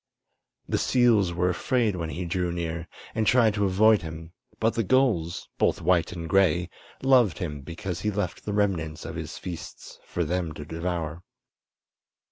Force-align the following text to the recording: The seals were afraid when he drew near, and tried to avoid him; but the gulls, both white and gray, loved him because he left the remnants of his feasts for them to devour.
The 0.67 0.79
seals 0.79 1.31
were 1.31 1.51
afraid 1.51 1.95
when 1.95 2.09
he 2.09 2.25
drew 2.25 2.51
near, 2.51 2.87
and 3.13 3.27
tried 3.27 3.53
to 3.53 3.65
avoid 3.65 4.01
him; 4.01 4.33
but 4.59 4.73
the 4.73 4.81
gulls, 4.83 5.47
both 5.59 5.79
white 5.79 6.11
and 6.11 6.27
gray, 6.27 6.71
loved 7.03 7.37
him 7.37 7.61
because 7.61 8.01
he 8.01 8.09
left 8.09 8.43
the 8.43 8.53
remnants 8.53 9.05
of 9.05 9.13
his 9.15 9.37
feasts 9.37 9.99
for 10.03 10.23
them 10.23 10.53
to 10.53 10.65
devour. 10.65 11.23